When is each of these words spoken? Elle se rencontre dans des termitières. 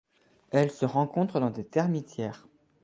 Elle 0.49 0.71
se 0.71 0.83
rencontre 0.85 1.39
dans 1.39 1.51
des 1.51 1.63
termitières. 1.63 2.47